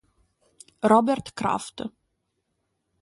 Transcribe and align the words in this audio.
Robert 0.91 1.29
Kraft 1.37 1.77